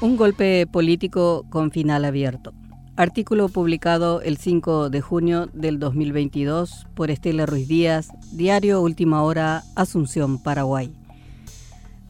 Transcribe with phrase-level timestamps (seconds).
[0.00, 2.52] Un golpe político con final abierto.
[2.94, 9.64] Artículo publicado el 5 de junio del 2022 por Estela Ruiz Díaz, Diario Última Hora,
[9.74, 10.94] Asunción, Paraguay.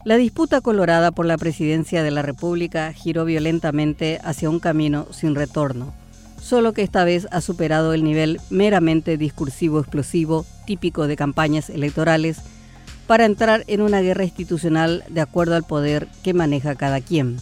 [0.05, 5.33] La disputa colorada por la presidencia de la República giró violentamente hacia un camino sin
[5.33, 5.91] retorno,
[6.39, 12.39] solo que esta vez ha superado el nivel meramente discursivo explosivo típico de campañas electorales
[13.07, 17.37] para entrar en una guerra institucional de acuerdo al poder que maneja cada quien.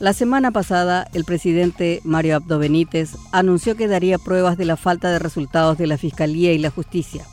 [0.00, 5.10] La semana pasada, el presidente Mario Abdo Benítez anunció que daría pruebas de la falta
[5.10, 7.24] de resultados de la Fiscalía y la Justicia.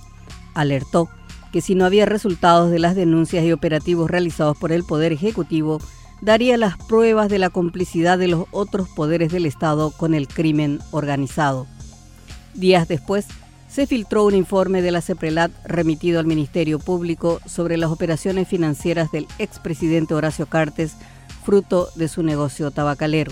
[0.54, 1.10] Alertó
[1.52, 5.80] que si no había resultados de las denuncias y operativos realizados por el Poder Ejecutivo,
[6.22, 10.80] daría las pruebas de la complicidad de los otros poderes del Estado con el crimen
[10.92, 11.66] organizado.
[12.54, 13.26] Días después,
[13.68, 19.12] se filtró un informe de la CEPRELAT remitido al Ministerio Público sobre las operaciones financieras
[19.12, 20.96] del expresidente Horacio Cartes
[21.41, 23.31] fruto de su negocio tabacalero.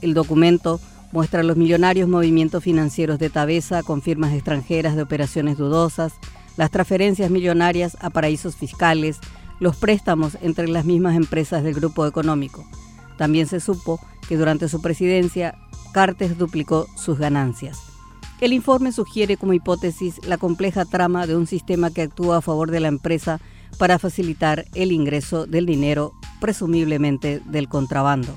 [0.00, 0.80] El documento
[1.12, 6.14] muestra los millonarios movimientos financieros de Tabesa con firmas extranjeras de operaciones dudosas,
[6.56, 9.18] las transferencias millonarias a paraísos fiscales,
[9.60, 12.64] los préstamos entre las mismas empresas del grupo económico.
[13.16, 15.54] También se supo que durante su presidencia,
[15.92, 17.78] Cartes duplicó sus ganancias.
[18.40, 22.70] El informe sugiere como hipótesis la compleja trama de un sistema que actúa a favor
[22.70, 23.40] de la empresa
[23.78, 26.12] para facilitar el ingreso del dinero,
[26.44, 28.36] presumiblemente del contrabando.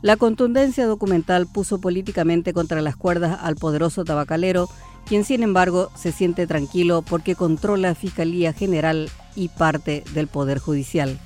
[0.00, 4.66] La contundencia documental puso políticamente contra las cuerdas al poderoso tabacalero,
[5.04, 10.58] quien sin embargo se siente tranquilo porque controla la Fiscalía General y parte del Poder
[10.58, 11.18] Judicial.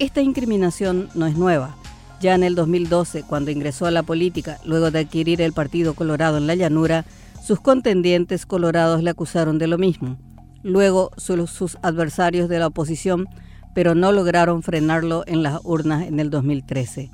[0.00, 1.76] Esta incriminación no es nueva.
[2.20, 6.36] Ya en el 2012, cuando ingresó a la política, luego de adquirir el Partido Colorado
[6.36, 7.04] en la llanura,
[7.44, 10.18] sus contendientes colorados le acusaron de lo mismo
[10.66, 13.28] luego sus adversarios de la oposición,
[13.76, 17.10] pero no lograron frenarlo en las urnas en el 2013.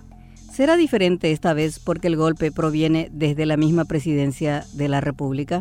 [0.53, 5.59] ¿Será diferente esta vez porque el golpe proviene desde la misma presidencia de la República?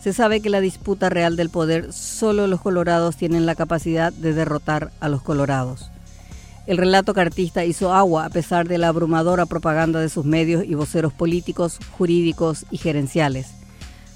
[0.00, 4.32] Se sabe que la disputa real del poder solo los colorados tienen la capacidad de
[4.32, 5.90] derrotar a los colorados.
[6.66, 10.74] El relato cartista hizo agua a pesar de la abrumadora propaganda de sus medios y
[10.74, 13.61] voceros políticos, jurídicos y gerenciales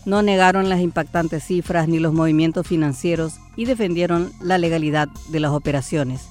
[0.06, 5.50] no negaron las impactantes cifras ni los movimientos financieros y defendieron la legalidad de las
[5.50, 6.22] operaciones.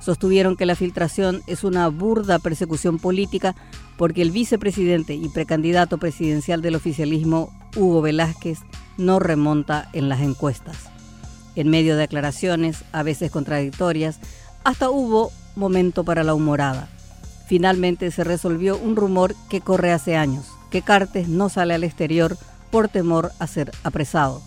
[0.00, 3.54] Sostuvieron que la filtración es una burda persecución política
[3.96, 8.58] porque el vicepresidente y precandidato presidencial del oficialismo, Hugo Velázquez,
[8.98, 10.76] no remonta en las encuestas.
[11.54, 14.18] En medio de aclaraciones, a veces contradictorias,
[14.64, 16.88] hasta hubo momento para la humorada.
[17.46, 22.36] Finalmente se resolvió un rumor que corre hace años, que Cartes no sale al exterior
[22.74, 24.42] por temor a ser apresado.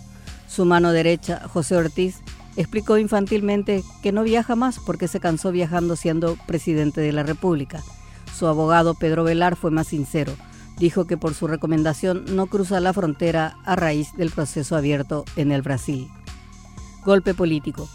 [0.46, 2.16] Su mano derecha, José Ortiz,
[2.56, 7.82] explicó infantilmente que no viaja más porque se cansó viajando siendo presidente de la República.
[8.38, 10.34] Su abogado Pedro Velar fue más sincero.
[10.76, 15.50] Dijo que por su recomendación no cruza la frontera a raíz del proceso abierto en
[15.50, 16.06] el Brasil.
[17.06, 17.88] Golpe político.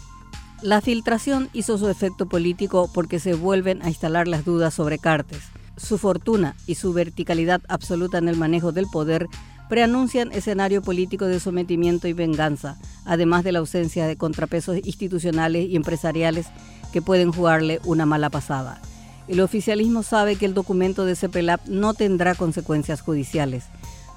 [0.62, 5.44] La filtración hizo su efecto político porque se vuelven a instalar las dudas sobre Cartes.
[5.76, 9.28] Su fortuna y su verticalidad absoluta en el manejo del poder
[9.74, 15.74] preanuncian escenario político de sometimiento y venganza, además de la ausencia de contrapesos institucionales y
[15.74, 16.46] empresariales
[16.92, 18.80] que pueden jugarle una mala pasada.
[19.26, 23.64] El oficialismo sabe que el documento de CEPELAP no tendrá consecuencias judiciales.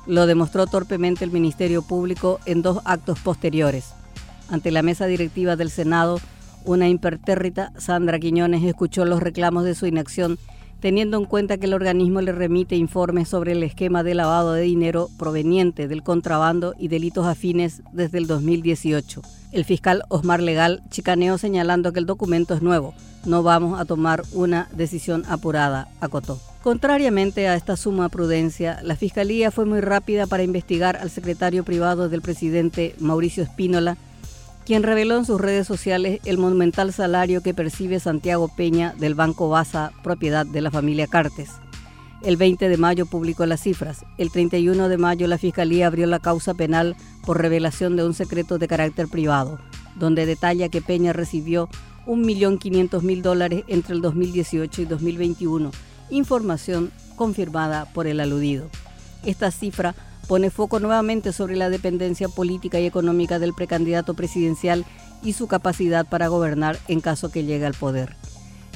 [0.05, 3.93] Lo demostró torpemente el Ministerio Público en dos actos posteriores.
[4.49, 6.19] Ante la mesa directiva del Senado,
[6.65, 10.37] una impertérrita, Sandra Quiñones, escuchó los reclamos de su inacción
[10.79, 14.61] teniendo en cuenta que el organismo le remite informes sobre el esquema de lavado de
[14.61, 19.21] dinero proveniente del contrabando y delitos afines desde el 2018.
[19.51, 22.93] El fiscal Osmar Legal chicaneó señalando que el documento es nuevo.
[23.25, 26.39] No vamos a tomar una decisión apurada, acotó.
[26.61, 32.09] Contrariamente a esta suma prudencia, la Fiscalía fue muy rápida para investigar al secretario privado
[32.09, 33.97] del presidente Mauricio Espínola
[34.67, 39.47] quien reveló en sus redes sociales el monumental salario que percibe Santiago Peña del Banco
[39.47, 41.51] Baza, propiedad de la familia Cartes.
[42.21, 44.05] El 20 de mayo publicó las cifras.
[44.17, 48.57] El 31 de mayo la Fiscalía abrió la causa penal por revelación de un secreto
[48.57, 49.57] de carácter privado,
[49.95, 51.69] donde detalla que Peña recibió
[52.05, 55.71] 1.500.000 dólares entre el 2018 y 2021,
[56.09, 58.67] información confirmada por el aludido.
[59.23, 59.95] Esta cifra
[60.27, 64.85] pone foco nuevamente sobre la dependencia política y económica del precandidato presidencial
[65.23, 68.15] y su capacidad para gobernar en caso que llegue al poder.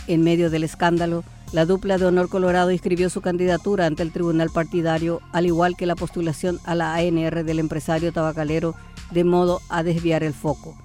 [0.08, 4.50] En medio del escándalo, la dupla de Honor Colorado inscribió su candidatura ante el tribunal
[4.50, 8.74] partidario, al igual que la postulación a la ANR del empresario tabacalero,
[9.12, 10.78] de modo a desviar el foco.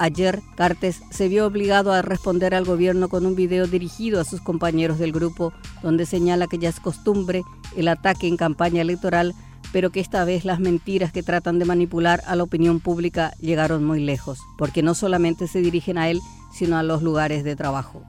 [0.00, 4.40] Ayer, Cartes se vio obligado a responder al gobierno con un video dirigido a sus
[4.40, 7.42] compañeros del grupo, donde señala que ya es costumbre
[7.76, 9.34] el ataque en campaña electoral,
[9.72, 13.84] pero que esta vez las mentiras que tratan de manipular a la opinión pública llegaron
[13.84, 16.20] muy lejos, porque no solamente se dirigen a él,
[16.52, 18.02] sino a los lugares de trabajo.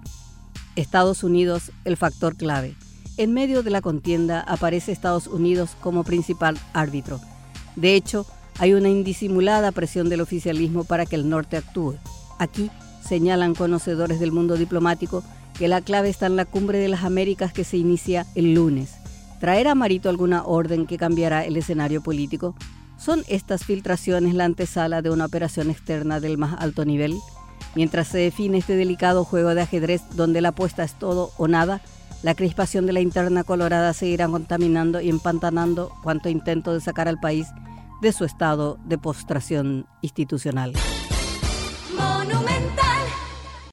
[0.75, 2.75] Estados Unidos, el factor clave.
[3.17, 7.19] En medio de la contienda aparece Estados Unidos como principal árbitro.
[7.75, 8.25] De hecho,
[8.59, 11.95] hay una indisimulada presión del oficialismo para que el norte actúe.
[12.37, 12.71] Aquí
[13.05, 15.23] señalan conocedores del mundo diplomático
[15.57, 18.98] que la clave está en la cumbre de las Américas que se inicia el lunes.
[19.39, 22.55] ¿Traerá Marito alguna orden que cambiará el escenario político?
[22.97, 27.15] ¿Son estas filtraciones la antesala de una operación externa del más alto nivel?
[27.73, 31.81] Mientras se define este delicado juego de ajedrez donde la apuesta es todo o nada,
[32.21, 37.19] la crispación de la interna colorada seguirá contaminando y empantanando cuanto intento de sacar al
[37.21, 37.47] país
[38.01, 40.73] de su estado de postración institucional.